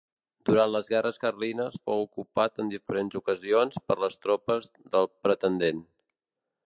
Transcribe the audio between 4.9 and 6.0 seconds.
del pretendent.